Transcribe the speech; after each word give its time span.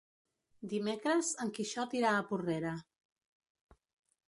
Dimecres 0.71 1.29
en 1.45 1.51
Quixot 1.59 1.95
irà 2.01 2.15
a 2.15 2.25
Porrera. 2.33 2.75